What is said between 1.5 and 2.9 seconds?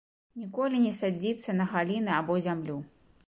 на галіны або зямлю.